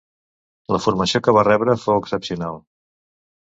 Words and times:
La 0.75 0.79
formació 0.85 1.21
que 1.27 1.35
va 1.39 1.45
rebre 1.49 1.77
fou 1.83 2.01
excepcional. 2.01 2.61